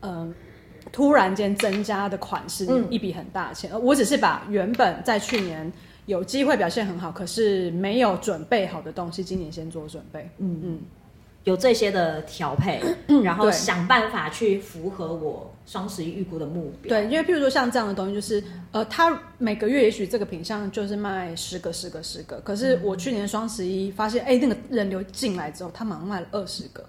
[0.00, 0.34] 嗯、呃、
[0.90, 3.70] 突然间增加的款式一笔很大的钱。
[3.70, 5.70] 而我只是把原本在去年。
[6.06, 10.28] 有机会表现很好，可是没有准备好的东西，今年先做准备。
[10.38, 10.80] 嗯嗯，
[11.44, 12.80] 有这些的调配，
[13.22, 16.88] 然后想办法去符合我双十一预估的目标。
[16.88, 26.84] 对，因为譬如说像这样的东西，就是呃，他每个月也许这个品相就是卖十个、十个、十个，可是我去年双十一发现，哎、欸，那个人流进来之后，他马上卖了二十个。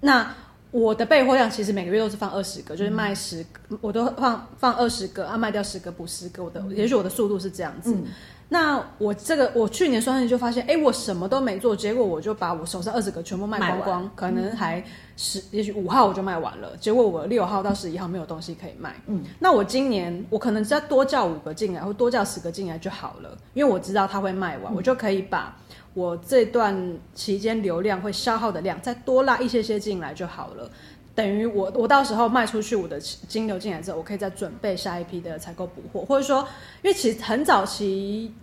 [0.00, 0.34] 那
[0.74, 6.42] 我的备货量其实每个月都是放二十个，就是卖十个，我都放放二十个啊，卖掉十个补十个。
[6.42, 7.94] 我的也许我的速度是这样子。
[7.94, 8.06] 嗯、
[8.48, 14.82] 那我这个我去年双十一就发现，哎、欸，我什么都没做，结果我就把我手上二十个全部卖光光，可能还
[15.16, 16.76] 十，也许五号我就卖完了。
[16.80, 19.00] 结果我六号到十一号没有东西可以卖。
[19.06, 25.56] 嗯，那我今年我可能只要多叫五个进来，或多叫十个进来就好了，因为我知道它会卖完，嗯、我就可以把。
[25.94, 30.68] 我这段期间流量会消耗的量再多拉一些些进来就好了，
[31.14, 36.40] 等于我我到时候卖出去我的金流进来之后，我可以再准备下一批的采购补货，或者说，
[36.82, 38.34] 因为其实很早期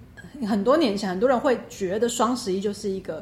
[0.47, 3.21] 很多年前，很多人会觉得双十一就是一个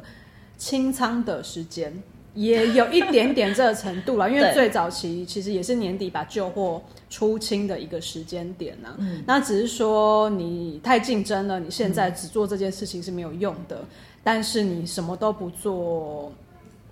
[0.56, 1.92] 清仓的时间，
[2.34, 9.22] 也有一点点这个程度了，因为最早期其实也是年底把旧货出清的一个时间点呢、啊嗯。
[9.26, 13.82] 那只是说你太竞争了，你现在只做这件事情是没有用的。
[14.22, 16.30] 但是你什么都不做，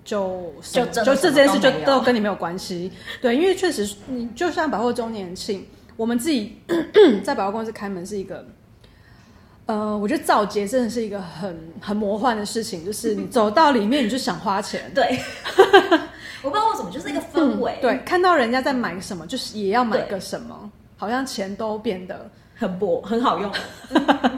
[0.03, 2.90] 就就就这件事就都跟你没有关系。
[3.20, 6.57] 对，因为确实你就像百货周年庆，我们自己
[7.22, 8.46] 在百货公司开门是一个，
[9.68, 14.90] 呃，我觉得造节真的是一个很很魔幻的事情，就是你走到里面你就想花钱。
[14.94, 15.04] 对，
[16.42, 17.83] 我不知道为什么，就是一个氛围、嗯。
[17.83, 23.52] 对，看到人家在买什么，就是也要买个什么，好像钱都变得很薄，很好用。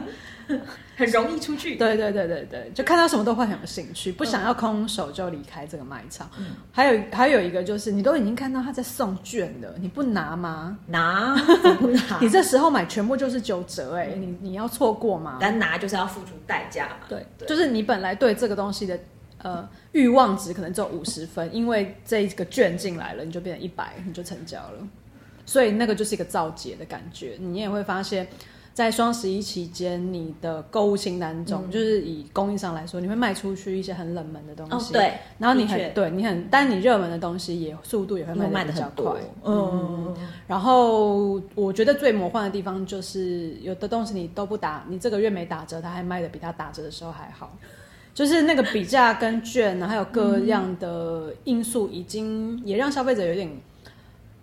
[0.97, 6.29] 很容易出去，对对对对对，就看到什么都会很有兴趣，不想要空手就离开这个卖场。
[6.37, 10.77] 嗯、还有还有一个就是，你都已经看到他在送券了，你不拿吗？
[10.87, 11.35] 拿，
[11.79, 12.19] 不拿？
[12.21, 15.37] 你这时候买全部就是九折哎、欸，你你要错过吗？
[15.41, 17.07] 但拿就是要付出代价嘛。
[17.09, 18.99] 对，对就是你本来对这个东西的
[19.39, 24.87] 呃欲望值可能只有五十分，因为这个券进来了，你就变成一百，你就成交了。
[25.45, 28.27] 所以那个就是一个造节的感觉，你也会发现。
[28.81, 34.87] 在双十一期间，你的购物清单中，嗯、就是以供应商来说，你会卖出去一些很冷门的东西。
[34.87, 39.13] 哦、对，然后你很对你很，但你热门的东西也速度也会卖的比较快。
[39.43, 40.15] 嗯，
[40.47, 47.55] 然后我觉得最魔幻的地方就是，有的东西你都不打，你这个月没打折，它还卖的比它打折的时候还好。
[48.15, 53.47] 就是那个比价跟券呢，还有各样的因素，已经也让消费者有点。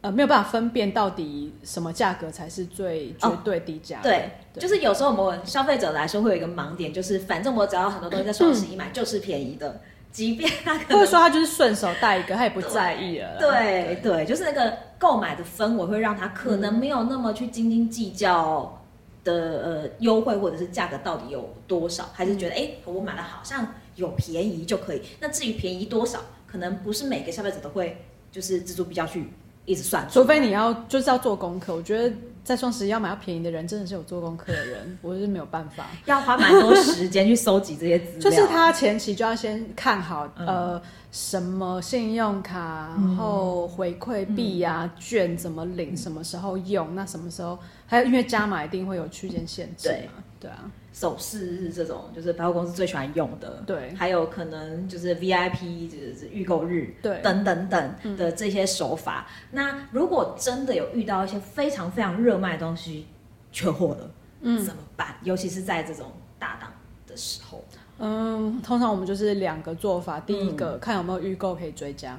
[0.09, 3.99] 呃，没有办法分辨到底什么价格才是最绝对低价。
[3.99, 4.01] 哦。
[4.03, 13.37] 对，就是有时候我们消费者来说会有一个盲点，就是反正我只要很多东西在双十一买就是便宜的，即便他可能或者说他就是顺手带一个，他也不在意了。
[13.39, 18.83] 对对，对，就是那个购买的氛围会让他可能没有那么去斤斤计较
[19.25, 25.03] 的呃优惠或者是价格到底有多少，还是觉得哎我买了好像有便宜就可以。
[25.21, 29.29] 那至于便宜多少，可能不是每个消费者都会就是錙铢必较去。
[29.69, 31.75] 一直算，除非你要就是要做功课。
[31.75, 32.11] 我觉得
[32.43, 38.21] 在双十一要买到便宜的人，真的是有做功课的人，我是没有办法，要花蛮多时间去收集这些资料。
[38.25, 50.71] 就是他前期就要先看好，嗯、呃，什么信用卡，然后回馈币啊、嗯、券怎么领，什么时候用，那什么时候还有，因为加码一定会有区间限制嘛，对，对啊。
[50.99, 59.25] 首饰日这种就是百货公司最喜欢用的，对，还有可能就是 VIP 就是预购日，对，等等等的这些手法。
[59.29, 59.49] 嗯。
[59.53, 63.07] 那如果真的有遇到一些非常非常热卖的东西
[63.53, 65.15] 缺货了，嗯，怎么办？
[65.23, 66.73] 尤其是在这种大档
[67.07, 67.65] 的时候，
[68.01, 70.19] 嗯，通常我们就是两个做法。
[70.19, 72.19] 第一个，嗯，看有没有预购可以追加，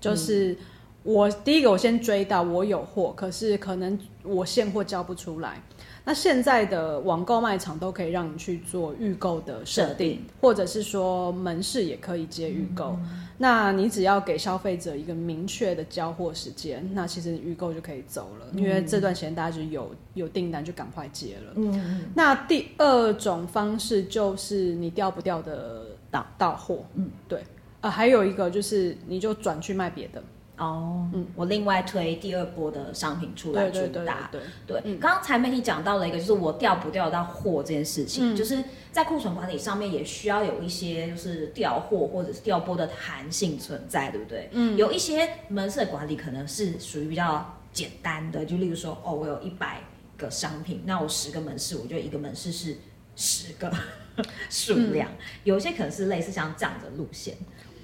[0.00, 0.56] 就是
[1.02, 5.60] 我第一个我先追到我有货，可是可能我现货交不出来。
[6.06, 12.96] 那现在的网购卖场都可以让你去做预购的设定，或者是说门市也可以接预购。
[13.00, 13.26] 嗯。
[13.38, 21.52] 那你只要给消费者一个明确的交货时间，那其实预购就可以走了，因为这段时间大家就有有订单就赶快接了。
[21.56, 22.02] 嗯。
[22.14, 26.84] 那第二种方式就是你调不调的到到货。
[26.94, 27.42] 嗯，对。
[27.80, 30.22] 啊，还有一个就是你就转去卖别的。
[30.56, 38.62] 哦，嗯，我另外推第二波的商品出来主打，对对对，刚才媒体讲到了一个，就是我调不调到货这件事情，嗯，就是
[38.92, 44.48] 在库存管理上面也需要有一些就是调货或者是调拨的弹性存在，对不对？
[44.52, 49.80] 嗯，有一些门市的管理可能是属于比较简单的，就例如说，哦，我有一百
[50.16, 52.76] 个商品，那我十个门市，我觉得一个门市是
[53.16, 53.68] 十个
[54.48, 57.36] 数量，嗯，有一些可能是类似像这样的路线，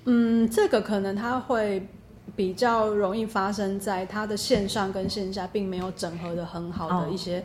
[0.04, 1.84] 嗯，这个可能它会。
[2.36, 7.40] 比较容易发生在它的线上跟线下并没有整合的很好的一些、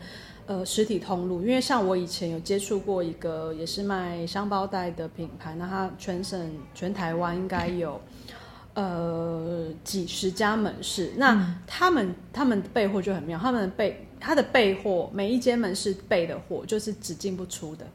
[0.46, 8.00] 哦、呃实体通路，因为像我以前有接触过一个也是卖商包袋的品牌，那它全省全台湾应该有
[8.74, 17.86] 呃几十家门市，那他们他们备货就很妙，他们备他的备货每一间门市备的货就是只进不出的。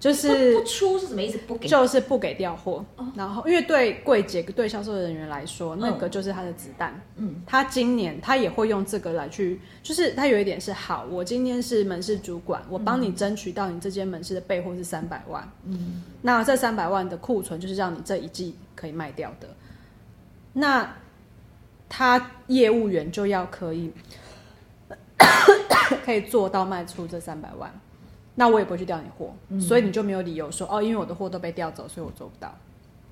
[0.00, 1.38] 就是不，不出是什么意思？
[1.38, 7.00] 不给就是不给调货，哦，然后因为对柜姐对销售人员来说，那个就是他的子弹。
[7.16, 15.50] 嗯，他今年他也会用这个来去，就是他有一点是好，我今天是门市主管，我帮你争取到你这间门市的备货是三百万。
[15.64, 19.48] 嗯，那这三百万的库存就是让你这一季可以卖掉的。
[20.52, 20.94] 那
[21.88, 23.90] 他业务员就要可以
[26.04, 27.72] 可以做到卖出这三百万。
[28.38, 32.54] 那我也不会去调你货，嗯，所以你就没有理由说哦，因为我的货都被调走，所以我做不到。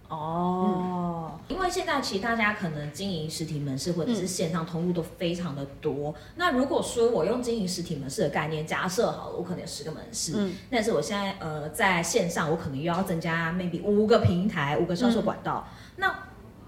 [0.08, 6.10] 哦，嗯，因为现在其实大家可能经营实体门市或者是线上通路都非常的多。
[6.10, 16.14] 嗯，那如果说我用经营实体门市的概念，假设好了，我可能有十个门市，嗯，但是我现在呃在线上，我可能又要增加 maybe 五个平台，五个销售管道，嗯，那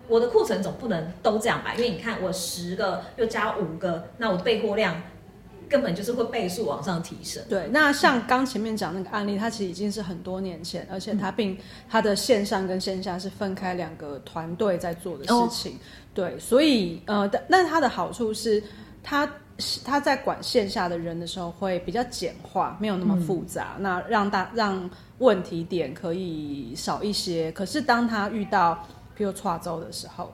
[0.08, 1.74] 我的库存总不能都这样吧？
[1.74, 5.00] 因为你看我十个又加五个，那我备货量。
[5.68, 7.42] 根本就是会倍数往上提升。
[7.48, 11.56] 对，那像刚前面讲那个案例，它其实已经是很多年前，而且它并
[11.88, 15.72] 它的线上跟线下是分开两个团队在做的事情。
[15.72, 15.78] 哦、
[16.14, 18.62] 对，所以呃，但但它的好处是，
[19.02, 19.30] 它
[19.84, 27.50] 他在管线下的人的时候会比较简化，没有那么复杂，嗯、那让大让问题点可以少一些。
[27.52, 28.86] 可是当他遇到
[29.18, 30.32] 比如跨州的时候，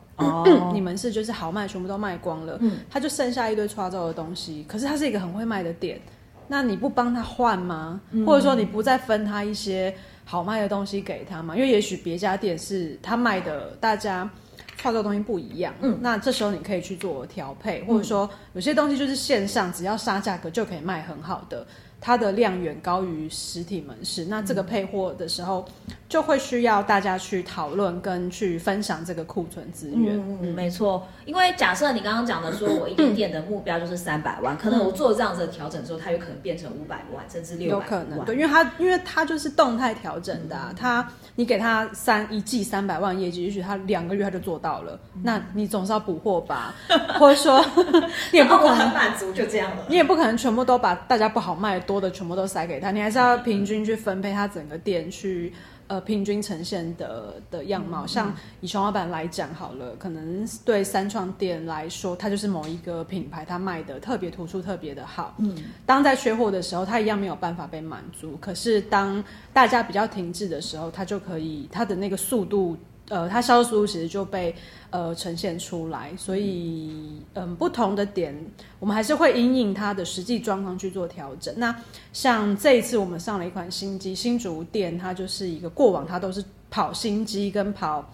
[0.72, 4.64] 你们是就是好卖全部都卖光了，嗯，他就剩下一堆跨州的东西。
[4.68, 5.98] 可是他是一个很会卖的店，
[6.46, 8.00] 那你不帮他换吗？
[8.26, 9.92] 或者说你不再分他一些
[10.24, 11.56] 好卖的东西给他吗？
[11.56, 14.30] 因为也许别家店是他卖的，大家。
[14.76, 21.66] 创作东西不一样，那这时候你可以去做调配，或者说有些东西就是线上只要杀价格就可以卖很好的。
[22.06, 25.64] 它的量远高于实体门市，那这个配货的时候
[26.06, 30.14] 就会需要大家去讨论跟去分享这个库存资源。
[30.18, 31.08] 嗯，嗯没错。
[31.24, 38.00] 因为假设你刚刚讲的说，我一点点的目标就是三百万，可能我做这样子的调整之后，它有可能变成五百万，甚至六百万。
[38.00, 46.74] 有可能，对，因为它因为它就是动态调整的，啊，它你给他三一季三百万业绩，也许他两个月他就做到了，嗯，那你总是要补货吧，
[47.18, 47.64] 或者说
[48.30, 51.93] 你也不可能满足就这样了，你也不可能全部都把大家不好卖的多。
[51.94, 55.52] 多的全部都塞给他，你还是要平均去分配他整个店去，
[55.86, 58.04] 呃，平均呈现的的样貌。
[58.04, 65.34] 嗯、像以熊老板来讲好了，可能对三创店来说，它就是某一个品牌，它卖的特别突出，特别的好。
[65.38, 68.36] 嗯，当在缺货的时候，它一样没有办法被满足。
[68.40, 72.76] 可是当大家比较停滞的时候，它就可以，它的那个速度。
[73.08, 74.54] 呃，它销售速度其实就被
[74.88, 78.34] 呃呈现出来，所以嗯、呃，不同的点，
[78.78, 81.54] 我们还是会因应它的实际状况去做调整。
[81.58, 81.74] 那
[82.14, 88.10] 像这一次我们上了一款新机，新竹店，它就是一个过往它都是跑新机跟跑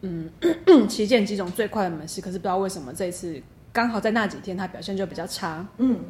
[0.00, 0.28] 嗯
[0.88, 3.40] 旗舰机种最快的门市，可是不知道为什么这一次
[3.72, 6.00] 刚好在那几天它表现就比较差，嗯，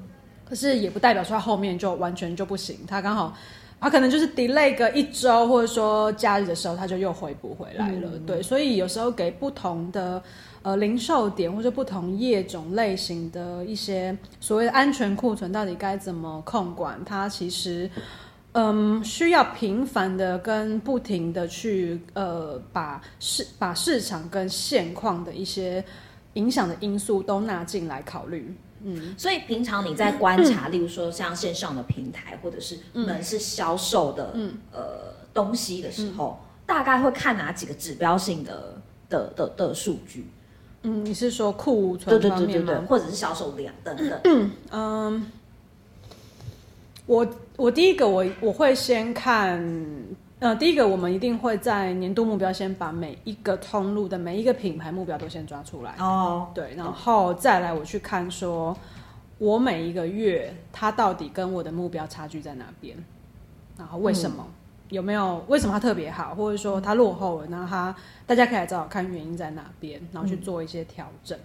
[0.47, 3.37] 可是也不代表说它后面就完全就不行，它刚好。
[3.83, 8.11] 他可能就是 delay 个一周，或者说假日的时候，他就又回补回来了。
[8.15, 10.23] 嗯、对，所以有时候给不同的
[10.63, 16.97] 呃零售点或者不同业种类型的一些所谓的安全库存，到底该怎么控管？
[17.05, 17.91] 它其实
[18.53, 25.85] 嗯需要频繁的跟不停的去呃把市把市场跟现况的一些
[26.35, 28.55] 影响的因素都纳进来考虑。
[28.85, 40.27] 嗯，所以平常你在观察，嗯、例如说像线上的平台或者是门市销售的、嗯、呃东西的时候，嗯、大概会看哪几个指标性的的的的数据？
[40.83, 42.39] 嗯，你是说库存方面吗？
[42.39, 44.21] 对对对对对，或者是销售量等等？
[44.25, 45.27] 嗯，嗯，
[47.07, 49.65] 我我第一个我我会先看，
[50.43, 58.77] 呃，第一个我们一定会在年度目标先把每一个通路的每一个品牌目标都先抓出来哦，对，然后再来我去看说，
[59.39, 62.97] 我每一个月它到底跟我的目标差距在哪边，
[63.79, 64.55] 然后为什么、嗯、
[64.89, 67.95] 有没有为什么它特别好，或者说它落后了，然后它
[68.27, 71.39] 大家可以来找找看原因在哪边，然后去做一些调整，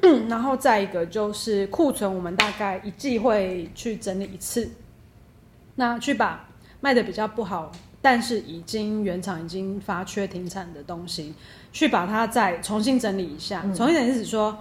[0.00, 4.70] 嗯、然后再一个就是库存，我们大概一季会去整理一次，
[5.74, 6.47] 那去把。
[6.80, 11.34] 卖的比较不好，但是已经原厂已经发缺停产的东西，
[11.72, 13.62] 去把它再重新整理一下。
[13.64, 14.56] 嗯、重新整理是指说，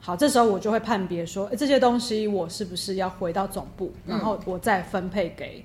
[0.00, 5.64] 好，这时候我就会判别说，这些东西我是不是要回到总部，嗯、然后我再分配给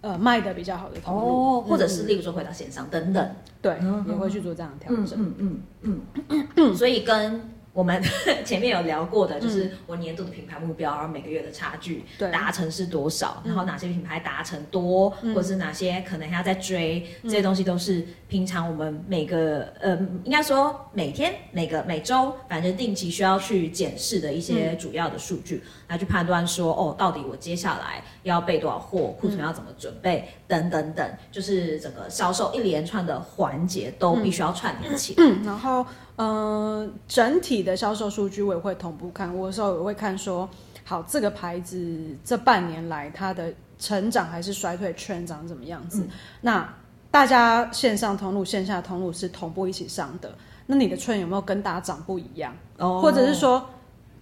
[0.00, 3.30] 呃卖的比较好的通路，哦，或者是例如说回到线上等等，
[3.62, 5.18] 对，嗯、也会去做这样的调整。
[5.18, 7.57] 嗯嗯嗯，嗯，嗯所以跟。
[7.78, 8.02] 我们
[8.44, 35.86] 前面有聊过的，就是我年度的品牌目标，然后每个月的差距达成是多少，然后哪些品牌达成多，或者是哪些可能还要再追，这些东西都是平常我们每个呃，应该说每天、每个每周，反正定期需要去检视的一些主要的数据，来去判断说，哦，到底我接下来要备多少货，库存要怎么准备，等等等，就是整个销售一连串的环节都必须要串联起来，然后。
[36.18, 40.48] 嗯、呃，整体的销售数据我也会同步看，我有时候也会看说，
[40.84, 46.02] 好，这个牌子这半年来它的成长还是衰退，圈长怎么样子？
[46.02, 46.74] 嗯、那
[47.10, 50.32] 大家线上通路、线下通路是同步一起上的，
[50.66, 52.54] 那你的券有没有跟大家涨不一样？
[52.78, 53.64] 哦，或者是说？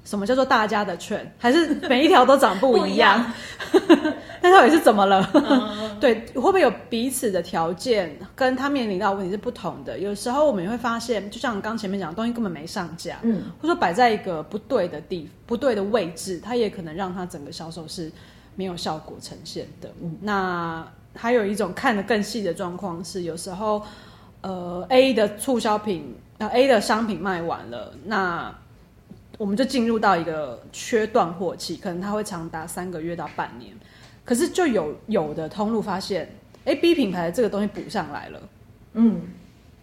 [0.04, 1.35] 什么叫做大家的券？
[1.37, 3.32] 还是每一条都长不一样？
[4.40, 5.20] 那到底是怎么了？
[5.96, 9.98] 嗯、对，会不会有彼此的条件跟他面临到的问题是不同的？
[9.98, 18.11] 有时候我们也会发现，就像刚前面讲的东西根本没上架，嗯，或者说摆在一个不对的地、不对的位置，它也可能让它整个销售是
[18.54, 19.90] 没有效果呈现的。
[20.03, 23.82] 嗯，那还有一种看得更细的状况是，有时候
[24.42, 28.55] 呃 A 的促销品，呃 A 的商品卖完了，那
[29.38, 33.72] 我们就进入到一个缺断货期，可能它会长达三个月到半年。
[34.27, 36.29] 可是就有有的通路发现，
[36.66, 38.41] 哎，B 品牌的这个东西补上来了，
[38.93, 39.22] 嗯，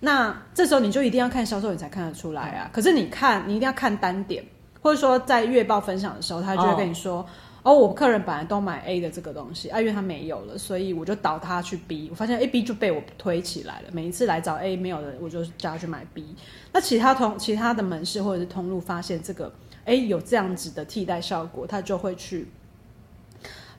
[0.01, 2.69] 那这时候你就一定要看销售，你才看得出来啊。
[2.71, 4.43] 可是你看，你一定要看单点，
[4.81, 7.21] 或者说在月报分享的时候，他就会跟你说。
[7.21, 7.25] 哦
[7.63, 12.09] 哦，我客人本来都买 A 的这个东西，啊，因为他没有了，所以我就导他去 B。
[12.11, 13.87] 我发现 A、B 就被我推起来了。
[13.93, 16.35] 每一次来找 A 没有的，我就叫他去买 B。
[16.73, 19.49] 那其他同其他的门市或者是通路发现这个，
[19.85, 22.45] 哎，有这样子的替代效果，他就会去。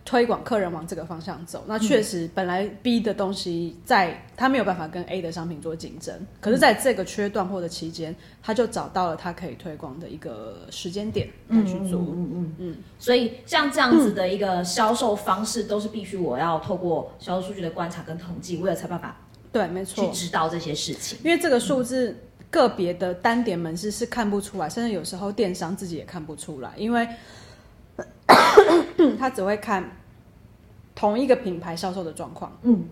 [0.05, 11.99] 推广客人往这个方向走，那确实本来 B 的东西在他没有办法跟 A 的商品做竞争，可是在这个缺断货的期间，他就找到了他可以推广的一个时间点来去做。
[12.01, 12.77] 嗯嗯嗯，嗯。
[12.99, 19.17] 所以像这样子的一个销售方式，都是必须我要透过销售数据的观察跟统计，我有才办法。
[19.51, 20.05] 对，没错。
[20.05, 22.15] 去知道这些事情，因为这个数字
[22.51, 27.09] 个别的单点门市是看不出来，甚至有时候电商自己也看不出来，因为。
[29.19, 29.85] 他只会看
[30.95, 32.85] 同一个品牌销售的状况，嗯，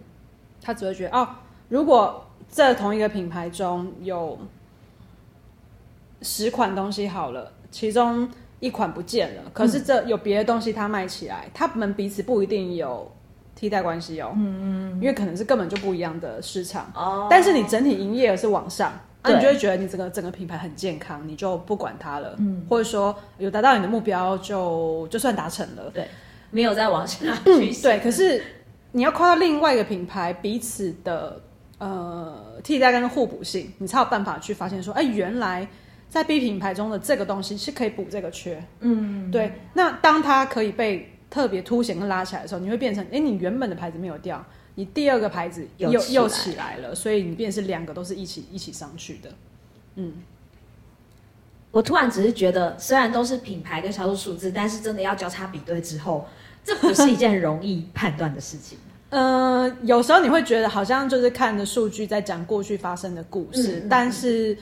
[0.60, 1.28] 他只会觉得哦，
[1.68, 4.38] 如果这同一个品牌中有
[6.20, 8.28] 十款东西好了，其中
[8.60, 13.10] 一款不见了，可是这有别的东西他卖起来，他们彼此不一定有
[13.54, 16.92] 替代关系哦，嗯嗯，因为可能是根本就不一样的市场。
[16.94, 18.92] 哦，但是你整体营业额是往上。
[19.24, 26.08] 那、啊、你就会觉得你整个整个品牌很健康，你就不管它了，嗯，或者说有达到你的目标就就算达成了，对，
[26.50, 27.72] 没有再往下去、嗯。
[27.80, 28.42] 对，可是
[28.90, 31.40] 你要跨到另外一个品牌，彼此的
[31.78, 35.68] 呃替代跟互补性，你才有办法去发现说，哎，原来
[36.08, 39.52] 在 B 品牌中的这个东西是可以补这个缺，嗯，对。
[39.74, 44.44] 那当它可以被特别凸显跟拉起来的时候，你会变成，哎，你原本的牌子没有掉。
[44.74, 49.30] 你第二个牌子又又起，来了，所以你变成是两个都是一起一起上去的。
[49.96, 50.14] 嗯，
[51.70, 56.26] 我突然只是觉得，虽然都是品牌跟销售数字，但是真的要交叉比对之后，
[56.64, 58.78] 这不是一件容易判断的事情。
[59.10, 64.56] 呃，有时候你会觉得好像就是看着数据在讲过去发生的故事，嗯、但是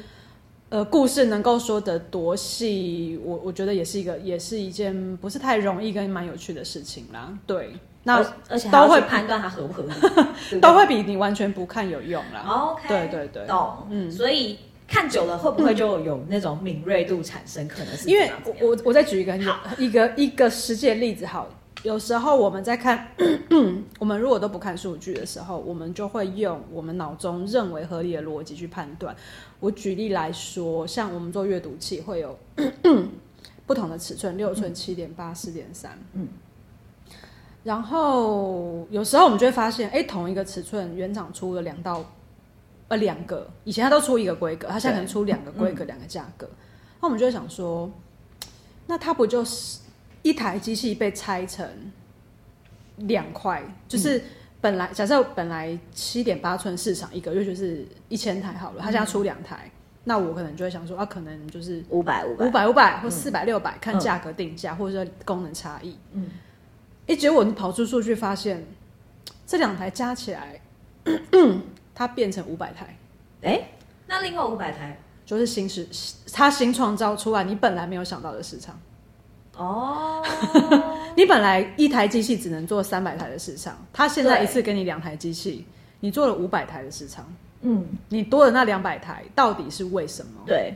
[0.70, 7.36] 呃，故事能够说得多细，我我觉得也是一个，也是一件不是太容易跟蛮有趣的事情啦。
[7.46, 7.74] 对。
[8.02, 9.92] 那而且都会判断它合不合理，
[10.58, 12.40] 都会比你完全不看有用啦。
[12.48, 13.86] OK，对对对，懂。
[13.90, 14.58] 嗯，所以
[14.88, 17.68] 看久了会不会就有那种敏锐度产生？
[17.68, 19.38] 可能是因为我我我再举一个
[19.76, 21.26] 一个一个实际的例子。
[21.26, 21.46] 好，
[21.82, 23.08] 有时候我们在看，
[23.98, 29.16] 我们如果都不看数据的时候，我们就会用我们脑中认为合理的逻辑去判断。
[29.60, 32.38] 我举例来说，像我们做阅读器会有
[33.66, 36.28] 不同的尺寸，六寸、七点八、四点三，嗯。
[37.62, 42.04] 然后有时候我们就会发现，哎，同一个尺寸，原厂出了两到，
[42.88, 46.48] 呃，两个，以前它都出一个规格，它现在可能出两个规格，两个价格。
[47.00, 47.90] 那我们就会想说，
[48.86, 49.79] 那它不就是
[50.22, 51.66] 一台机器被拆成
[52.96, 53.62] 两块？
[53.88, 54.22] 就是
[54.60, 59.70] 本来假设本来七点八寸市场一个月就是一千台好了，它现在出两台，
[60.04, 66.28] 那我可能就会想说，啊，可能就是五百五百五百五百或四百六百，看价格定价，或者说功能差异，嗯。
[67.06, 68.64] 哎，结果你跑出数据发现，
[69.46, 70.60] 这两台加起来，
[71.94, 72.96] 它变成五百台。
[73.42, 73.70] 哎，
[74.06, 75.88] 那另外五百台就是新市，
[76.32, 78.78] 它新创造出来你本来没有想到的市场。
[79.56, 80.22] 哦，
[81.16, 85.66] 你本来一台机器只能做三百台的市场，他现在一次给你两台机器，
[86.00, 87.26] 你做了五百台的市场。
[87.62, 90.42] 嗯，你多了那两百台，到底是为什么？
[90.46, 90.74] 对。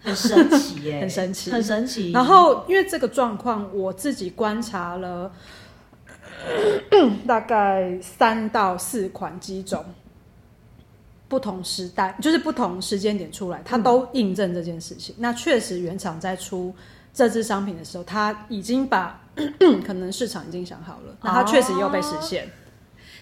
[0.00, 2.12] 很神奇耶， 很神奇，很神奇。
[2.12, 5.32] 然后，因为这个状况，我自己观察了
[7.26, 9.84] 大概三到四款机种，
[11.28, 15.14] 不同时代，就是不同时间点出来，它都印证这件事情。
[15.16, 16.74] 嗯、那确实，原厂在出
[17.12, 19.20] 这支商品的时候，它已经把
[19.86, 22.44] 可能市场已经想好了，那它确实也有被实现。
[22.44, 22.48] 哦、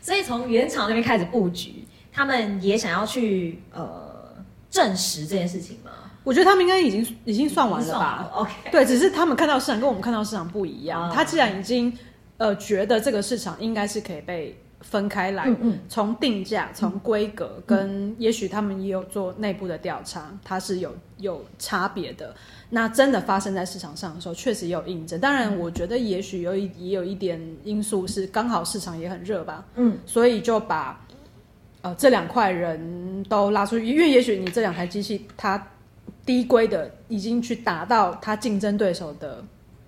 [0.01, 4.35] 所以，从原厂那边开始布局，他们也想要去呃
[4.71, 5.91] 证实这件事情吗？
[6.23, 11.09] 我觉得他们应该已经已经算完了吧？OK，对，只是他们看到市场跟我们看到市场不一样。
[11.09, 11.97] Uh, 他既然已经
[12.37, 15.55] 呃觉得这个市场应该是可以被分开来，
[15.89, 22.35] 从、定价、从规格跟也许他们也有做内部的调查，它是有有差别的。
[22.71, 25.21] 那真的发生在市场上的时候，确实也有印证。
[25.21, 31.01] 当然，我觉得也许有一也有一点因素是刚好市场也很热吧，嗯，所以就把
[31.83, 35.63] 呃这两块人都拉出去，因为也许你这两台机器它。
[36.25, 39.45] 低规的已经去达到它竞争对手的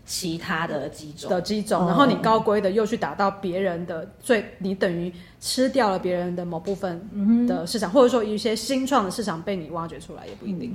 [0.08, 1.28] 其他的几种。
[1.30, 10.74] 的几种，然后你高规的又去打到别人的，最你等于吃掉了别人的某部分的市场，或者说一些新创的市场被你挖掘出来也不一定。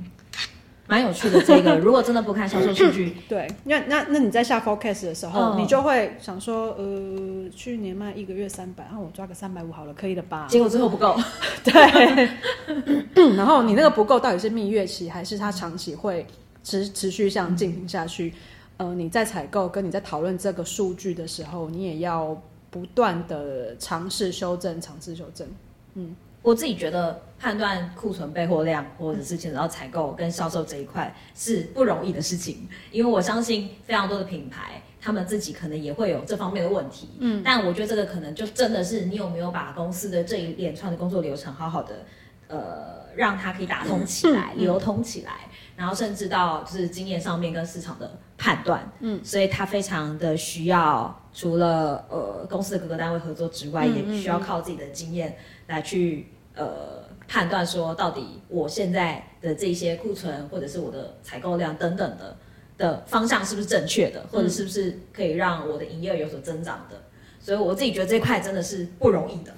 [0.86, 10.46] 蛮有趣的这个， 如果真的不看销售数据，对，那那那你在下 forecast 的时候，哦、你就会想说，呃，去年卖一个月三百，然后我抓个三百五好了，可以了吧？
[10.46, 11.16] 结果最后不够，
[11.64, 12.28] 对，
[13.34, 16.26] 然后你那个不够到底是蜜月期，还是它长期会
[16.62, 18.34] 持持续这样进行下去，
[18.76, 22.36] 呃，你在采购跟你在讨论这个数据的时候，你也要
[22.70, 25.46] 不断的尝试修正，尝试修正。
[25.94, 37.10] 嗯，我自己觉得判断库存备货量或者是牵扯到采购跟销售这一块是不容易的事情，因为我相信非常多的品牌，他们自己可能也会有这方面的问题。
[37.20, 42.04] 嗯，但我觉得这个可能就真的是你有没有把公司的这一连串的工作流程好好的，
[42.48, 45.48] 呃，让它可以打通起来、流通起来。
[45.76, 62.36] 然后甚至到就是经验上面跟市场的判断，嗯，所以他非常的需要除了呃公司的各个单位合作之外，嗯、也需要靠自己的经验来去呃判断说到底我现在的这些库存或者是我的采购量等等的
[62.78, 66.96] 的方向是不是正确的，或者是不是可以让我的营业额有所增长的。
[67.40, 69.52] 所以我自己觉得这块真的是不容易的，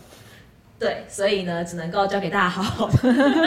[0.78, 2.96] 对，所以呢只能够交给大家好好的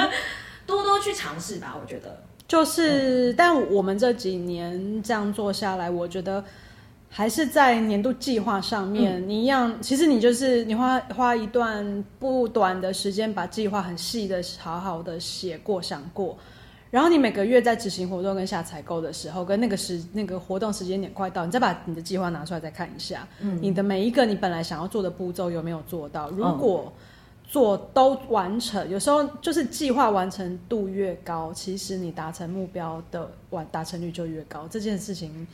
[0.66, 2.24] 多多去尝试吧，我觉得。
[2.50, 6.44] 就是，但我们这几年这样做下来，我觉得
[7.08, 16.36] 还是在年度计划上面，嗯、你一样，其实你就是你花花一段不短的时间，把计划很细的、好好的写过、想过，
[16.90, 26.32] 然后你每个月在执行活动跟下采购的时候，跟那个时那个活动时间点快到，你再把你的计划拿出来再看一下，嗯，你的每一个你本来想要做的步骤有没有做到？
[26.32, 27.04] 如果、嗯
[27.52, 34.68] 做都完成，有时候就是计划完成度越高，其实你达成目标的完达成率就越高。
[34.70, 35.48] 这件事情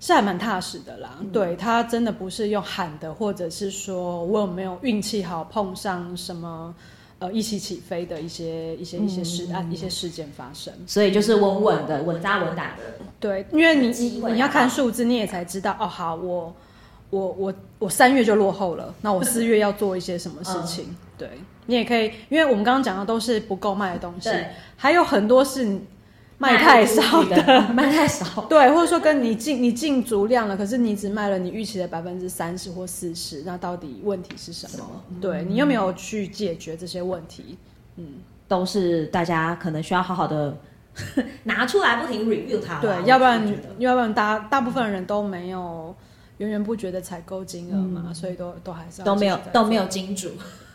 [0.00, 1.16] 是还蛮踏实的啦。
[1.20, 6.74] 嗯、对，他真的不是用喊的，或者是说我有没有运气好碰上什么
[7.20, 10.70] 呃一起起飞的一些一些一些事案、嗯、一些事件发生。
[10.86, 12.82] 所以就是稳稳的、稳扎稳打的。
[13.18, 15.86] 对，因为你你你要看数字，你也才知道哦。
[15.86, 16.54] 好，我。
[17.10, 20.84] 我我我三月就落后了，那我四月要做一些什么事情？
[20.90, 21.30] 嗯、对，
[21.66, 24.28] 你也可以，因为我们刚刚讲的都是不够卖的东西，
[24.76, 25.80] 还有很多是
[26.36, 34.72] 卖太少的，卖太少， 对，或者说跟你进你进足量了，可是你只卖了你预期的百分之三十或四十，那到底问题是什么？
[34.76, 34.90] 什么
[35.20, 37.56] 对，你有没有去解决这些问题？
[37.96, 40.54] 嗯，都是大家可能需要好好的
[41.44, 43.42] 拿出来不停 review 它，对，要不然
[43.78, 45.96] 要不然大大部分人都没有。
[46.38, 50.30] 源源不绝的采购金额嘛，嗯、所以都都还是都没有都没有金主，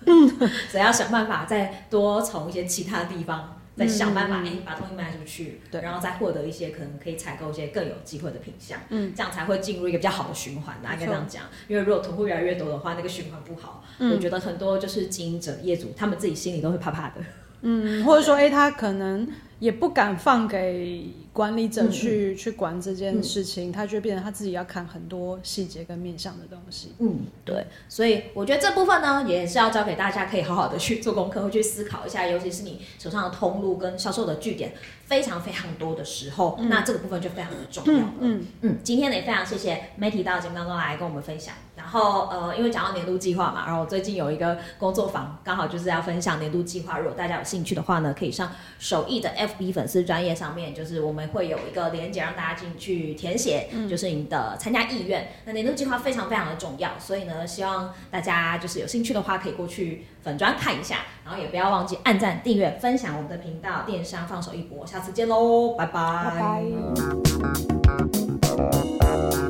[0.70, 11.44] 所以要想办法再多从一些其他地方再想办法，哎、把东西卖出去，对，然后再获得一些可能可以采购一些更有机会的品相，嗯，这样才会进入一个比较好的循环，大概这样讲。
[11.68, 17.22] 因为如果囤货越来越多的话，那个循环不好，嗯、我觉得很多就是经营者业主他们自己心里都会怕怕的，
[17.62, 19.28] 嗯，或者说，哎、欸，他可能
[19.64, 21.06] 也不敢放给。
[21.34, 26.94] 管理者去、嗯、去管这件事情，嗯、他就会变成他自己要看很多细节跟面向的东西。
[27.00, 32.28] 嗯，对，所以我觉得这部分呢，也是要交给大家，可以好好的去做功课，会去思考一下。
[32.28, 34.74] 尤其是你手上的通路跟销售的据点
[35.06, 38.14] 非常非常多的时候，嗯、那这个部分就非常的重要了。
[38.20, 41.56] 嗯嗯，嗯，今天呢也非常谢谢 Matty 到节目当中来跟我们分享。
[41.76, 47.00] 然后呃，因为讲到年度计划嘛，然后我最近有一个工作坊，刚好就是要分享年度计划。
[47.00, 51.24] 如果大家有兴趣的话呢，可以上首艺的 FB 粉丝专业上面，就是我们。
[51.34, 55.30] 会有一个连接让大家进去填写，嗯、就是你的参加意愿。
[55.46, 63.84] 那年度计划非常非常的重要，所以呢，希望大家就是有兴趣的话，可以过去粉专看一下，然后也不要忘记按赞、订阅、分享我们的频道。
[63.88, 66.36] 电商放手一搏，下次见喽，拜拜。
[66.36, 66.40] 拜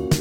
[0.08, 0.13] 拜。